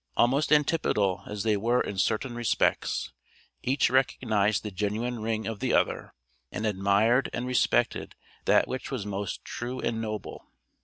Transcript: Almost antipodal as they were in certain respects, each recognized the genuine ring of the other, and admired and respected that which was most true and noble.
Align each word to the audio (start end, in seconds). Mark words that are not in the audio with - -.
Almost 0.17 0.51
antipodal 0.51 1.21
as 1.27 1.43
they 1.43 1.55
were 1.55 1.79
in 1.79 1.99
certain 1.99 2.33
respects, 2.33 3.13
each 3.61 3.87
recognized 3.91 4.63
the 4.63 4.71
genuine 4.71 5.19
ring 5.21 5.45
of 5.45 5.59
the 5.59 5.73
other, 5.75 6.15
and 6.51 6.65
admired 6.65 7.29
and 7.33 7.45
respected 7.45 8.15
that 8.45 8.67
which 8.67 8.89
was 8.89 9.05
most 9.05 9.45
true 9.45 9.79
and 9.79 10.01
noble. 10.01 10.47